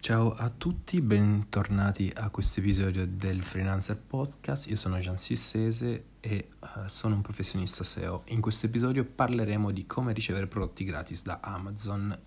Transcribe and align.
Ciao 0.00 0.32
a 0.32 0.48
tutti, 0.48 1.02
bentornati 1.02 2.10
a 2.14 2.30
questo 2.30 2.60
episodio 2.60 3.06
del 3.06 3.42
Freelancer 3.42 3.98
Podcast. 3.98 4.66
Io 4.70 4.76
sono 4.76 4.98
Gian 4.98 5.18
Sissese 5.18 6.04
e 6.20 6.48
uh, 6.58 6.86
sono 6.86 7.16
un 7.16 7.20
professionista 7.20 7.84
SEO. 7.84 8.22
In 8.28 8.40
questo 8.40 8.64
episodio 8.64 9.04
parleremo 9.04 9.70
di 9.70 9.86
come 9.86 10.14
ricevere 10.14 10.46
prodotti 10.46 10.84
gratis 10.84 11.22
da 11.22 11.40
Amazon 11.42 12.18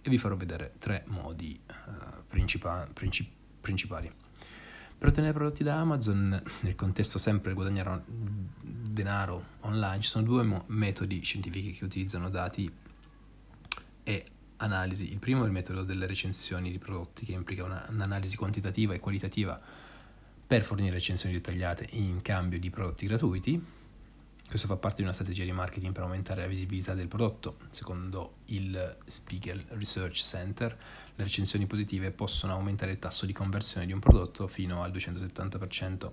e 0.00 0.08
vi 0.08 0.16
farò 0.16 0.36
vedere 0.36 0.72
tre 0.78 1.04
modi 1.08 1.60
uh, 1.68 2.22
principa- 2.26 2.88
princip- 2.90 3.30
principali. 3.60 4.10
Per 4.96 5.06
ottenere 5.06 5.34
prodotti 5.34 5.62
da 5.62 5.76
Amazon, 5.80 6.42
nel 6.60 6.74
contesto 6.74 7.18
sempre 7.18 7.50
di 7.50 7.56
guadagnare 7.56 8.04
denaro 8.62 9.44
online, 9.60 10.00
ci 10.00 10.08
sono 10.08 10.24
due 10.24 10.44
mo- 10.44 10.64
metodi 10.68 11.22
scientifici 11.22 11.72
che 11.72 11.84
utilizzano 11.84 12.30
dati 12.30 12.72
e 14.02 14.26
analisi. 14.62 15.10
Il 15.10 15.18
primo 15.18 15.42
è 15.42 15.46
il 15.46 15.52
metodo 15.52 15.82
delle 15.82 16.06
recensioni 16.06 16.70
di 16.70 16.78
prodotti, 16.78 17.24
che 17.24 17.32
implica 17.32 17.64
una, 17.64 17.86
un'analisi 17.90 18.36
quantitativa 18.36 18.94
e 18.94 19.00
qualitativa 19.00 19.60
per 20.46 20.62
fornire 20.62 20.92
recensioni 20.92 21.34
dettagliate 21.34 21.88
in 21.92 22.22
cambio 22.22 22.58
di 22.58 22.70
prodotti 22.70 23.06
gratuiti. 23.06 23.80
Questo 24.46 24.68
fa 24.68 24.76
parte 24.76 24.96
di 24.96 25.04
una 25.04 25.14
strategia 25.14 25.44
di 25.44 25.52
marketing 25.52 25.94
per 25.94 26.02
aumentare 26.02 26.42
la 26.42 26.46
visibilità 26.46 26.92
del 26.92 27.08
prodotto. 27.08 27.56
Secondo 27.70 28.34
il 28.46 28.98
Spiegel 29.06 29.64
Research 29.68 30.16
Center, 30.16 30.76
le 31.14 31.24
recensioni 31.24 31.66
positive 31.66 32.10
possono 32.10 32.52
aumentare 32.52 32.92
il 32.92 32.98
tasso 32.98 33.24
di 33.24 33.32
conversione 33.32 33.86
di 33.86 33.92
un 33.92 34.00
prodotto 34.00 34.46
fino 34.48 34.82
al 34.82 34.92
270%. 34.92 36.10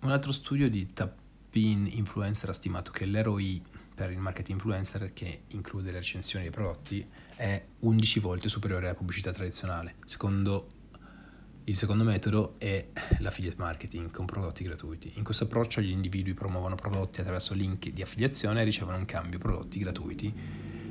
Un 0.00 0.10
altro 0.10 0.30
studio 0.30 0.68
di 0.68 0.92
Tapin 0.92 1.88
Influencer 1.90 2.50
ha 2.50 2.52
stimato 2.52 2.90
che 2.90 3.06
l'ROI 3.06 3.62
per 3.98 4.12
il 4.12 4.18
marketing 4.18 4.58
influencer, 4.58 5.12
che 5.12 5.42
include 5.48 5.90
le 5.90 5.98
recensioni 5.98 6.44
dei 6.44 6.54
prodotti, 6.54 7.04
è 7.34 7.60
11 7.80 8.20
volte 8.20 8.48
superiore 8.48 8.86
alla 8.86 8.94
pubblicità 8.94 9.32
tradizionale. 9.32 9.96
Secondo 10.04 10.68
il 11.64 11.76
secondo 11.76 12.04
metodo 12.04 12.54
è 12.58 12.86
l'affiliate 13.18 13.56
marketing 13.58 14.12
con 14.12 14.24
prodotti 14.24 14.62
gratuiti. 14.62 15.12
In 15.16 15.24
questo 15.24 15.44
approccio 15.44 15.80
gli 15.80 15.90
individui 15.90 16.32
promuovono 16.32 16.76
prodotti 16.76 17.20
attraverso 17.20 17.54
link 17.54 17.88
di 17.88 18.00
affiliazione 18.00 18.60
e 18.60 18.64
ricevono 18.64 18.96
in 18.96 19.04
cambio 19.04 19.40
prodotti 19.40 19.80
gratuiti 19.80 20.32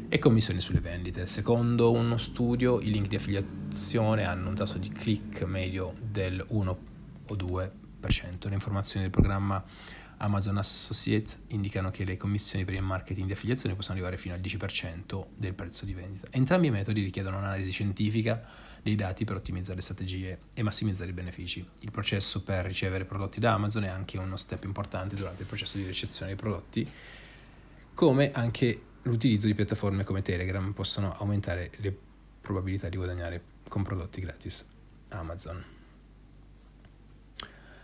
e 0.10 0.20
commissioni 0.20 0.60
sulle 0.60 0.82
vendite. 0.82 1.28
Secondo 1.28 1.94
uno 1.94 2.18
studio 2.18 2.82
i 2.82 2.92
link 2.92 3.08
di 3.08 3.16
affiliazione 3.16 4.26
hanno 4.26 4.50
un 4.50 4.56
tasso 4.56 4.78
di 4.78 4.90
click 4.90 5.44
medio 5.44 5.94
del 6.02 6.44
1 6.46 6.78
o 7.26 7.36
2%. 7.36 7.72
Le 8.48 8.54
informazioni 8.54 9.04
del 9.04 9.12
programma 9.12 9.64
Amazon 10.18 10.58
Associates 10.58 11.40
indicano 11.48 11.92
che 11.92 12.04
le 12.04 12.18
commissioni 12.18 12.66
per 12.66 12.74
il 12.74 12.82
marketing 12.82 13.28
di 13.28 13.34
affiliazione 13.34 13.76
possono 13.76 13.96
arrivare 13.96 14.18
fino 14.18 14.34
al 14.34 14.40
10% 14.40 15.28
del 15.36 15.54
prezzo 15.54 15.86
di 15.86 15.94
vendita. 15.94 16.28
Entrambi 16.32 16.68
i 16.68 16.72
metodi 16.72 17.04
richiedono 17.04 17.38
un'analisi 17.38 17.72
scientifica 17.72 18.44
dei 18.82 18.96
dati 18.96 19.26
per 19.26 19.36
ottimizzare 19.36 19.76
le 19.76 19.82
strategie 19.82 20.40
e 20.54 20.64
massimizzare 20.64 21.12
i 21.12 21.14
benefici. 21.14 21.66
Il 21.82 21.92
processo 21.92 22.42
per 22.42 22.66
ricevere 22.66 23.06
prodotti 23.06 23.40
da 23.40 23.54
Amazon 23.54 23.84
è 23.84 23.90
anche 23.90 24.18
uno 24.18 24.38
step 24.38 24.64
importante 24.64 25.16
durante 25.16 25.44
il 25.44 25.48
processo 25.48 25.78
di 25.78 25.86
ricezione 25.86 26.32
dei 26.32 26.40
prodotti, 26.40 26.90
come 27.94 28.32
anche 28.32 28.82
l'utilizzo 29.04 29.48
di 29.48 29.56
piattaforme 29.56 30.04
come 30.04 30.22
Telegram 30.22 30.74
possono 30.74 31.14
aumentare 31.14 31.72
le 31.78 31.96
probabilità 32.42 32.90
di 32.90 32.98
guadagnare 32.98 33.44
con 33.68 33.84
prodotti 33.84 34.22
gratis 34.22 34.66
Amazon. 35.10 35.64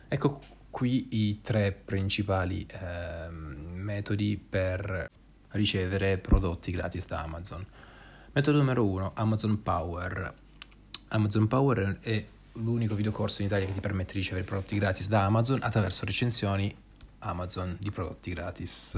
Ecco 0.07 0.41
qui 0.73 1.07
i 1.11 1.39
tre 1.41 1.71
principali 1.71 2.66
eh, 2.66 3.29
metodi 3.29 4.38
per 4.38 5.07
ricevere 5.49 6.17
prodotti 6.17 6.71
gratis 6.71 7.05
da 7.05 7.21
Amazon. 7.21 7.63
Metodo 8.31 8.57
numero 8.57 8.83
uno, 8.83 9.11
Amazon 9.13 9.61
Power. 9.61 10.33
Amazon 11.09 11.47
Power 11.47 11.99
è 12.01 12.25
l'unico 12.53 12.95
videocorso 12.95 13.41
in 13.41 13.49
Italia 13.49 13.67
che 13.67 13.73
ti 13.73 13.81
permette 13.81 14.13
di 14.13 14.17
ricevere 14.17 14.44
prodotti 14.45 14.75
gratis 14.79 15.07
da 15.09 15.25
Amazon 15.25 15.59
attraverso 15.61 16.05
recensioni 16.05 16.75
Amazon 17.19 17.78
di 17.79 17.91
prodotti 17.91 18.34
gratis. 18.34 18.97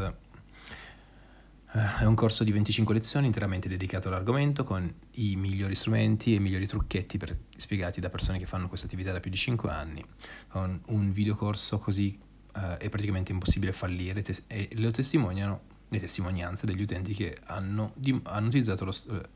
Eh, 1.73 2.01
è 2.01 2.05
un 2.05 2.15
corso 2.15 2.43
di 2.43 2.51
25 2.51 2.93
lezioni 2.93 3.25
interamente 3.25 3.67
dedicato 3.67 4.07
all'argomento 4.07 4.63
con 4.63 4.91
i 5.11 5.35
migliori 5.35 5.75
strumenti 5.75 6.33
e 6.33 6.35
i 6.35 6.39
migliori 6.39 6.67
trucchetti 6.67 7.17
per, 7.17 7.37
spiegati 7.57 7.99
da 7.99 8.09
persone 8.09 8.37
che 8.37 8.45
fanno 8.45 8.67
questa 8.67 8.85
attività 8.85 9.11
da 9.11 9.19
più 9.19 9.31
di 9.31 9.37
5 9.37 9.69
anni. 9.69 10.05
Con 10.47 10.79
un 10.87 11.11
videocorso 11.11 11.79
così 11.79 12.17
uh, 12.55 12.59
è 12.77 12.89
praticamente 12.89 13.31
impossibile 13.31 13.73
fallire 13.73 14.21
te- 14.21 14.43
e 14.47 14.69
lo 14.75 14.91
testimoniano 14.91 15.73
le 15.89 15.99
testimonianze 15.99 16.65
degli 16.65 16.81
utenti 16.81 17.13
che 17.13 17.37
hanno, 17.45 17.91
di- 17.95 18.19
hanno 18.23 18.49
lo, 18.79 18.95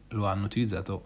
lo, 0.09 0.25
hanno 0.25 0.45
utilizzato 0.45 1.05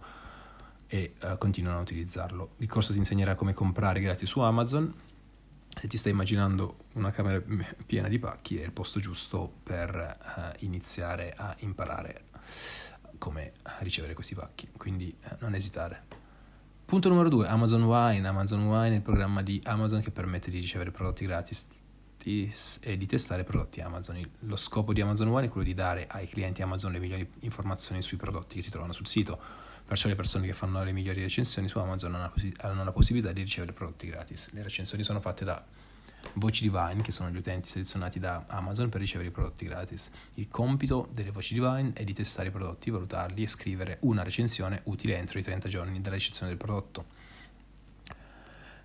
e 0.88 1.14
uh, 1.22 1.38
continuano 1.38 1.80
a 1.80 1.82
utilizzarlo. 1.82 2.56
Il 2.58 2.68
corso 2.68 2.92
ti 2.92 3.00
insegnerà 3.00 3.36
come 3.36 3.54
comprare 3.54 4.00
gratis 4.00 4.28
su 4.28 4.40
Amazon 4.40 4.94
se 5.84 5.90
ti 5.90 5.98
stai 5.98 6.14
immaginando 6.14 6.86
una 6.94 7.12
camera 7.12 7.44
piena 7.86 8.08
di 8.08 8.18
pacchi 8.18 8.58
è 8.58 8.64
il 8.64 8.72
posto 8.72 9.02
giusto 9.02 9.52
per 9.64 10.18
uh, 10.18 10.64
iniziare 10.64 11.34
a 11.36 11.54
imparare 11.60 12.28
come 13.18 13.52
ricevere 13.80 14.14
questi 14.14 14.34
pacchi, 14.34 14.70
quindi 14.78 15.14
uh, 15.26 15.36
non 15.40 15.56
esitare. 15.56 16.04
Punto 16.86 17.10
numero 17.10 17.28
due, 17.28 17.50
Amazon 17.50 17.84
Wine. 17.84 18.26
Amazon 18.26 18.66
Wine 18.66 18.92
è 18.92 18.96
il 18.96 19.02
programma 19.02 19.42
di 19.42 19.62
Amazon 19.66 20.00
che 20.00 20.12
permette 20.12 20.50
di 20.50 20.62
ricevere 20.62 20.92
prodotti 20.92 21.26
gratis 21.26 21.68
e 22.80 22.96
di 22.96 23.06
testare 23.06 23.44
prodotti 23.44 23.82
Amazon. 23.82 24.26
Lo 24.40 24.56
scopo 24.56 24.94
di 24.94 25.02
Amazon 25.02 25.28
Wine 25.28 25.48
è 25.48 25.50
quello 25.50 25.68
di 25.68 25.74
dare 25.74 26.08
ai 26.08 26.30
clienti 26.30 26.62
Amazon 26.62 26.94
le 26.94 27.00
migliori 27.00 27.30
informazioni 27.40 28.02
sui 28.02 28.16
prodotti 28.16 28.56
che 28.56 28.62
si 28.62 28.70
trovano 28.70 28.94
sul 28.94 29.08
sito 29.08 29.38
Perciò 29.94 30.10
le 30.10 30.16
persone 30.16 30.48
che 30.48 30.54
fanno 30.54 30.84
le 30.84 30.92
migliori 30.92 31.22
recensioni 31.22 31.68
su 31.68 31.78
Amazon 31.78 32.16
hanno 32.16 32.84
la 32.84 32.92
possibilità 32.92 33.32
di 33.32 33.42
ricevere 33.42 33.74
prodotti 33.74 34.08
gratis. 34.08 34.50
Le 34.52 34.64
recensioni 34.64 35.04
sono 35.04 35.20
fatte 35.20 35.46
da 35.46 35.64
voci 36.34 36.64
divine, 36.64 37.04
che 37.04 37.12
sono 37.12 37.30
gli 37.30 37.38
utenti 37.38 37.70
selezionati 37.70 38.18
da 38.18 38.46
Amazon 38.48 38.90
per 38.90 39.02
ricevere 39.02 39.30
i 39.30 39.32
prodotti 39.32 39.66
gratis. 39.66 40.10
Il 40.34 40.48
compito 40.48 41.10
delle 41.12 41.30
voci 41.30 41.54
divine 41.54 41.94
è 41.94 42.04
di 42.04 42.12
testare 42.12 42.48
i 42.48 42.52
prodotti, 42.52 42.90
valutarli 42.90 43.44
e 43.44 43.48
scrivere 43.48 43.98
una 44.02 44.24
recensione 44.24 44.82
utile 44.86 45.16
entro 45.16 45.38
i 45.38 45.44
30 45.44 45.70
giorni 45.70 46.02
dalla 46.02 46.16
ricezione 46.16 46.50
del 46.50 46.58
prodotto. 46.58 47.06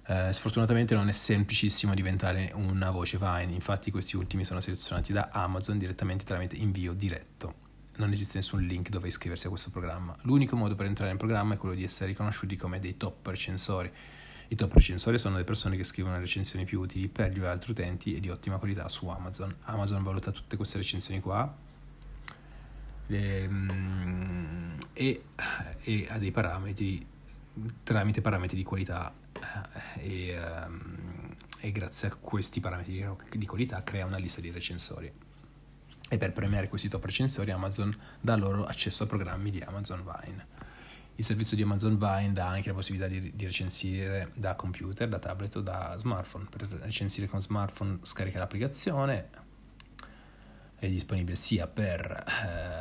Eh, 0.09 0.31
sfortunatamente 0.35 0.95
non 0.95 1.09
è 1.09 1.13
semplicissimo 1.13 1.95
diventare 1.95 2.53
una 2.55 2.91
voce 2.91 3.17
Vine, 3.17 3.55
infatti 3.55 3.91
questi 3.91 4.19
ultimi 4.19 4.45
sono 4.45 4.61
selezionati 4.61 5.15
da 5.15 5.31
Amazon 5.33 5.79
direttamente 5.79 6.27
tramite 6.27 6.57
invio 6.57 6.93
diretto 6.93 7.67
non 7.99 8.13
esiste 8.13 8.39
nessun 8.39 8.63
link 8.63 8.89
dove 8.89 9.09
iscriversi 9.09 9.47
a 9.47 9.51
questo 9.51 9.71
programma. 9.71 10.17
L'unico 10.23 10.57
modo 10.57 10.75
per 10.75 10.87
entrare 10.87 11.11
nel 11.11 11.19
programma 11.19 11.55
è 11.55 11.57
quello 11.57 11.75
di 11.75 11.85
essere 11.85 12.11
riconosciuti 12.11 12.57
come 12.57 12.79
dei 12.79 12.97
top 12.97 13.27
recensori. 13.27 13.91
I 14.51 14.55
top 14.55 14.73
recensori 14.73 15.19
sono 15.19 15.37
le 15.37 15.45
persone 15.45 15.77
che 15.77 15.85
scrivono 15.85 16.15
le 16.15 16.21
recensioni 16.21 16.65
più 16.65 16.81
utili 16.81 17.09
per 17.09 17.33
gli 17.33 17.45
altri 17.45 17.73
utenti 17.73 18.17
e 18.17 18.21
di 18.21 18.31
ottima 18.31 18.57
qualità 18.57 18.89
su 18.89 19.07
Amazon. 19.09 19.55
Amazon 19.65 20.03
valuta 20.03 20.31
tutte 20.31 20.57
queste 20.57 20.79
recensioni 20.79 21.21
qua 21.21 21.67
le, 23.09 23.49
mm, 23.49 24.79
e, 24.93 25.23
e, 25.83 26.07
ha 26.09 26.19
dei 26.19 26.31
parametri 26.31 27.07
tramite 27.83 28.21
parametri 28.21 28.57
di 28.57 28.63
qualità 28.63 29.13
eh, 29.97 30.31
e, 30.31 30.39
um, 30.39 31.35
e 31.61 31.73
grazie 31.73 32.09
a 32.09 32.15
questi 32.15 32.61
parametri 32.61 33.05
di 33.31 33.47
qualità 33.47 33.83
crea 33.83 34.07
una 34.07 34.19
lista 34.19 34.41
di 34.41 34.51
recensori 34.51 35.11
e 36.09 36.19
per 36.19 36.33
premiare 36.33 36.69
questi 36.69 36.89
top 36.89 37.05
recensori 37.05 37.51
Amazon 37.51 37.97
dà 38.21 38.37
loro 38.37 38.65
accesso 38.65 39.05
a 39.05 39.07
programmi 39.07 39.51
di 39.51 39.61
Amazon 39.61 40.03
Vine. 40.03 40.47
Il 41.17 41.25
servizio 41.25 41.57
di 41.57 41.63
Amazon 41.63 41.99
Vine 41.99 42.33
dà 42.33 42.49
anche 42.49 42.69
la 42.69 42.75
possibilità 42.75 43.09
di, 43.09 43.35
di 43.35 43.45
recensire 43.45 44.31
da 44.35 44.55
computer, 44.55 45.09
da 45.09 45.19
tablet 45.19 45.57
o 45.57 45.61
da 45.61 45.97
smartphone. 45.99 46.47
Per 46.49 46.69
recensire 46.83 47.27
con 47.27 47.41
smartphone 47.41 47.99
scarica 48.03 48.39
l'applicazione, 48.39 49.47
è 50.79 50.89
disponibile 50.89 51.35
sia 51.35 51.67
per 51.67 52.25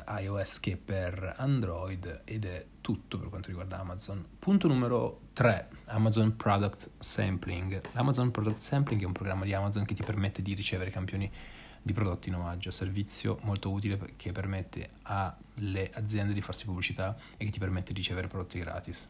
eh, 0.05 0.21
iOS 0.21 0.59
che 0.59 0.77
per 0.77 1.33
Android 1.37 2.21
ed 2.25 2.45
è 2.45 2.63
tutto 2.79 3.17
per 3.17 3.29
quanto 3.29 3.47
riguarda 3.47 3.79
Amazon. 3.79 4.23
Punto 4.37 4.67
numero 4.67 5.21
3, 5.33 5.69
Amazon 5.85 6.35
Product 6.35 6.91
Sampling. 6.99 7.81
L'Amazon 7.93 8.29
Product 8.29 8.57
Sampling 8.57 9.01
è 9.01 9.05
un 9.05 9.13
programma 9.13 9.45
di 9.45 9.53
Amazon 9.55 9.83
che 9.83 9.95
ti 9.95 10.03
permette 10.03 10.43
di 10.43 10.53
ricevere 10.53 10.91
campioni 10.91 11.29
di 11.81 11.93
prodotti 11.93 12.29
in 12.29 12.35
omaggio, 12.35 12.71
servizio 12.71 13.39
molto 13.43 13.71
utile 13.71 14.13
che 14.15 14.31
permette 14.31 14.89
alle 15.03 15.89
aziende 15.93 16.33
di 16.33 16.41
farsi 16.41 16.65
pubblicità 16.65 17.17
e 17.37 17.45
che 17.45 17.51
ti 17.51 17.59
permette 17.59 17.93
di 17.93 17.99
ricevere 17.99 18.27
prodotti 18.27 18.59
gratis. 18.59 19.09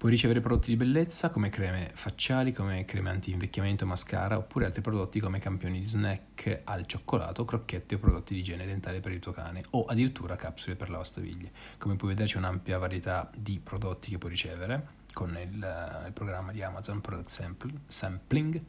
Puoi 0.00 0.12
ricevere 0.12 0.40
prodotti 0.40 0.70
di 0.70 0.76
bellezza 0.76 1.28
come 1.28 1.50
creme 1.50 1.90
facciali, 1.92 2.52
come 2.52 2.86
creme 2.86 3.10
anti-invecchiamento, 3.10 3.84
mascara, 3.84 4.38
oppure 4.38 4.64
altri 4.64 4.80
prodotti 4.80 5.20
come 5.20 5.40
campioni 5.40 5.78
di 5.78 5.84
snack 5.84 6.62
al 6.64 6.86
cioccolato, 6.86 7.44
crocchette 7.44 7.96
o 7.96 7.98
prodotti 7.98 8.32
di 8.32 8.40
igiene 8.40 8.64
dentale 8.64 9.00
per 9.00 9.12
il 9.12 9.18
tuo 9.18 9.32
cane, 9.32 9.62
o 9.72 9.84
addirittura 9.84 10.36
capsule 10.36 10.74
per 10.74 10.88
lavastoviglie. 10.88 11.52
Come 11.76 11.96
puoi 11.96 12.12
vedere 12.12 12.28
c'è 12.28 12.38
un'ampia 12.38 12.78
varietà 12.78 13.30
di 13.36 13.60
prodotti 13.62 14.08
che 14.08 14.16
puoi 14.16 14.30
ricevere 14.30 14.86
con 15.12 15.36
il, 15.38 16.04
il 16.06 16.12
programma 16.14 16.50
di 16.52 16.62
Amazon 16.62 17.02
Product 17.02 17.60
Sampling 17.88 18.62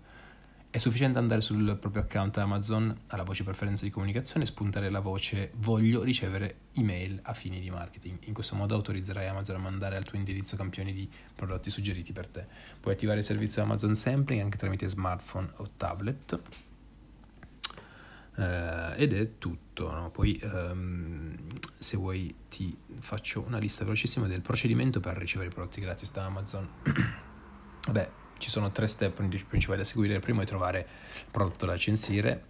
È 0.72 0.78
sufficiente 0.78 1.18
andare 1.18 1.42
sul 1.42 1.78
proprio 1.78 2.04
account 2.04 2.38
Amazon, 2.38 2.98
alla 3.08 3.24
voce 3.24 3.44
preferenza 3.44 3.84
di 3.84 3.90
comunicazione 3.90 4.44
e 4.44 4.48
spuntare 4.48 4.90
la 4.90 5.02
voce 5.02 5.52
voglio 5.56 6.02
ricevere 6.02 6.60
email 6.76 7.20
a 7.24 7.34
fini 7.34 7.60
di 7.60 7.70
marketing. 7.70 8.20
In 8.22 8.34
questo 8.34 8.56
modo 8.56 8.74
autorizzerai 8.76 9.28
Amazon 9.28 9.58
a 9.58 9.60
mandare 9.60 9.98
al 9.98 10.06
tuo 10.06 10.18
indirizzo 10.18 10.56
campioni 10.56 10.94
di 10.94 11.10
prodotti 11.36 11.70
suggeriti 11.70 12.14
per 12.14 12.30
te. 12.30 12.46
Puoi 12.80 12.94
attivare 12.94 13.20
il 13.20 13.26
servizio 13.26 13.62
Amazon 13.62 13.94
Sampling 13.96 14.42
anche 14.42 14.58
tramite 14.58 14.88
smartphone 14.88 15.52
o 15.58 15.72
tablet. 15.76 16.40
Uh, 18.38 18.94
ed 18.96 19.12
è 19.12 19.38
tutto. 19.38 19.92
No? 19.92 20.10
Poi, 20.10 20.40
um, 20.42 21.36
se 21.78 21.98
vuoi, 21.98 22.34
ti 22.48 22.74
faccio 22.98 23.42
una 23.42 23.58
lista 23.58 23.84
velocissima 23.84 24.26
del 24.26 24.40
procedimento 24.40 25.02
per 25.02 25.18
ricevere 25.18 25.50
i 25.50 25.54
prodotti 25.54 25.82
gratis 25.82 26.14
da 26.14 26.24
Amazon. 26.24 26.66
Vabbè, 27.88 28.21
ci 28.42 28.50
sono 28.50 28.72
tre 28.72 28.88
step 28.88 29.14
principali 29.14 29.78
da 29.78 29.86
seguire. 29.86 30.16
Il 30.16 30.20
primo 30.20 30.42
è 30.42 30.46
trovare 30.46 30.80
il 30.80 31.32
prodotto 31.32 31.66
da 31.66 31.74
recensire, 31.74 32.46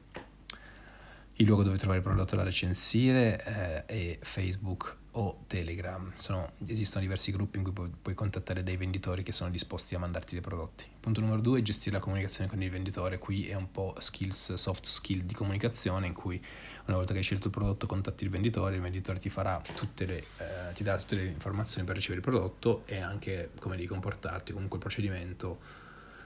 il 1.36 1.46
luogo 1.46 1.64
dove 1.64 1.78
trovare 1.78 2.00
il 2.00 2.04
prodotto 2.04 2.36
da 2.36 2.44
recensire 2.44 3.86
eh, 3.86 3.86
è 3.86 4.20
Facebook 4.22 4.98
o 5.12 5.44
Telegram. 5.48 6.12
Sono, 6.16 6.54
esistono 6.68 7.02
diversi 7.02 7.32
gruppi 7.32 7.58
in 7.58 7.64
cui 7.64 7.74
puoi, 7.74 7.90
puoi, 8.02 8.16
contattare 8.16 8.64
dei 8.64 8.78
venditori 8.78 9.24
che 9.24 9.32
sono 9.32 9.50
disposti 9.50 9.96
a 9.96 10.00
mandarti 10.00 10.34
dei 10.34 10.42
prodotti. 10.42 10.86
Punto 11.00 11.20
numero 11.20 11.42
due, 11.42 11.62
gestire 11.62 11.96
la 11.96 12.02
comunicazione 12.02 12.50
con 12.50 12.62
il 12.62 12.70
venditore. 12.70 13.18
Qui 13.18 13.48
è 13.50 13.56
un 13.56 13.72
po' 13.72 13.96
skills, 13.98 14.54
soft 14.54 14.86
skill 14.86 15.22
di 15.22 15.34
comunicazione 15.34 16.08
in 16.08 16.14
cui 16.14 16.42
una 16.86 16.98
volta 16.98 17.12
che 17.12 17.20
hai 17.20 17.24
scelto 17.24 17.48
il 17.48 17.54
prodotto 17.54 17.88
contatti 17.88 18.24
il 18.24 18.30
venditore, 18.30 18.76
il 18.76 18.82
venditore 18.82 19.20
ti, 19.20 19.30
farà 19.30 19.62
tutte 19.76 20.06
le, 20.06 20.18
eh, 20.38 20.74
ti 20.74 20.84
darà 20.84 20.98
tutte 20.98 21.16
le 21.16 21.26
informazioni 21.26 21.86
per 21.86 21.96
ricevere 21.96 22.22
il 22.22 22.26
prodotto 22.26 22.84
e 22.86 23.00
anche 23.00 23.52
come 23.60 23.76
devi 23.76 23.88
comportarti, 23.88 24.54
comunque 24.54 24.78
il 24.78 24.84
procedimento 24.84 25.60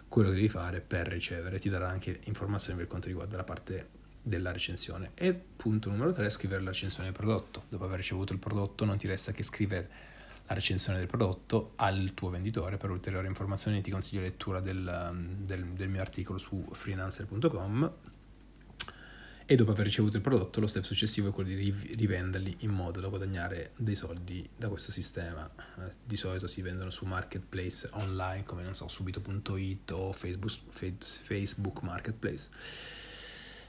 quello 0.08 0.30
che 0.30 0.36
devi 0.36 0.50
fare 0.50 0.82
per 0.82 1.08
ricevere, 1.08 1.60
ti 1.60 1.70
darà 1.70 1.90
anche 1.90 2.20
informazioni 2.26 2.78
per 2.78 2.88
quanto 2.88 3.08
riguarda 3.08 3.38
la 3.38 3.44
parte 3.44 4.04
della 4.26 4.52
recensione. 4.52 5.12
E 5.14 5.34
punto 5.34 5.92
numero 5.92 6.12
3, 6.12 6.30
scrivere 6.30 6.62
la 6.62 6.72
recensione 6.72 7.10
del 7.10 7.18
prodotto. 7.18 7.66
Dopo 7.70 7.86
aver 7.86 7.98
ricevuto 7.98 8.34
il 8.34 8.40
prodotto 8.40 8.84
non 8.84 8.98
ti 8.98 9.08
resta 9.08 9.32
che 9.32 9.44
scrivere 9.44 9.90
la 10.48 10.56
recensione 10.56 10.98
del 10.98 11.08
prodotto 11.08 11.74
al 11.76 12.12
tuo 12.16 12.30
venditore. 12.30 12.78
Per 12.78 12.90
ulteriori 12.90 13.28
informazioni 13.28 13.82
ti 13.82 13.92
consiglio 13.92 14.22
lettura 14.22 14.60
del, 14.60 15.36
del, 15.38 15.64
del 15.66 15.90
mio 15.90 16.02
articolo 16.02 16.40
su 16.40 16.68
freelancer.com 16.72 17.94
e 19.48 19.56
dopo 19.56 19.70
aver 19.70 19.86
ricevuto 19.86 20.16
il 20.16 20.24
prodotto 20.24 20.60
lo 20.60 20.66
step 20.66 20.82
successivo 20.82 21.30
è 21.30 21.32
quello 21.32 21.50
di 21.50 21.72
rivenderli 21.96 22.58
in 22.62 22.72
modo 22.72 23.00
da 23.00 23.10
guadagnare 23.10 23.74
dei 23.78 23.94
soldi 23.94 24.50
da 24.58 24.70
questo 24.70 24.92
sistema. 24.92 25.48
Eh, 25.78 25.94
di 26.04 26.16
solito 26.16 26.48
si 26.48 26.64
vendono 26.64 26.90
su 26.90 27.06
marketplace 27.06 27.90
online 27.92 28.44
come 28.44 28.64
non 28.64 28.74
so 28.74 28.88
subito.it 28.88 29.92
o 29.92 30.12
Facebook, 30.14 30.52
Facebook 30.98 31.84
Marketplace. 31.84 32.50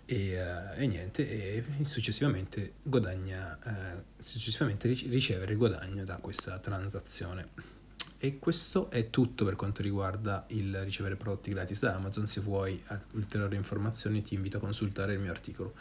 E, 0.08 0.40
uh, 0.40 0.80
e, 0.80 0.86
niente, 0.86 1.28
e 1.28 1.64
successivamente 1.82 2.74
guadagna, 2.82 3.58
uh, 3.62 4.02
successivamente 4.18 4.86
ricevere 4.88 5.52
il 5.52 5.58
guadagno 5.58 6.04
da 6.04 6.16
questa 6.18 6.58
transazione. 6.58 7.74
E 8.18 8.38
questo 8.38 8.90
è 8.90 9.10
tutto 9.10 9.44
per 9.44 9.56
quanto 9.56 9.82
riguarda 9.82 10.44
il 10.48 10.82
ricevere 10.84 11.16
prodotti 11.16 11.50
gratis 11.50 11.80
da 11.80 11.94
Amazon. 11.94 12.26
Se 12.26 12.40
vuoi 12.40 12.82
ulteriori 13.12 13.56
informazioni 13.56 14.22
ti 14.22 14.34
invito 14.34 14.56
a 14.56 14.60
consultare 14.60 15.14
il 15.14 15.20
mio 15.20 15.30
articolo. 15.30 15.74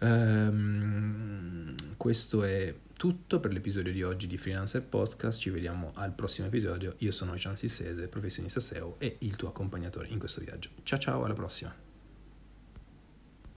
Um, 0.00 1.74
questo 1.96 2.42
è 2.44 2.74
tutto 2.96 3.40
per 3.40 3.52
l'episodio 3.52 3.92
di 3.92 4.02
oggi 4.02 4.26
di 4.26 4.38
Freelancer 4.38 4.82
Podcast. 4.82 5.40
Ci 5.40 5.50
vediamo 5.50 5.92
al 5.94 6.12
prossimo 6.12 6.46
episodio. 6.46 6.94
Io 6.98 7.10
sono 7.10 7.34
Gian 7.34 7.56
Sissese, 7.56 8.08
professionista 8.08 8.60
SEO 8.60 8.96
e 8.98 9.16
il 9.20 9.36
tuo 9.36 9.48
accompagnatore 9.48 10.08
in 10.08 10.18
questo 10.18 10.40
viaggio. 10.40 10.70
Ciao 10.82 10.98
ciao, 10.98 11.24
alla 11.24 11.34
prossima! 11.34 11.93